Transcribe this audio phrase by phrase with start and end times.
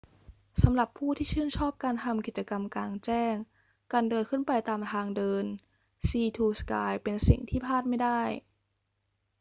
[0.61, 3.35] สำหรับผู้ที่ชื่นชอบการทำกิจกรรมกลางแจ้ง
[3.91, 5.45] การเดินขึ้นไปตามทางเดิน
[6.07, 8.21] sea to sky เป็นสิ่งที่พลาดไม่ได้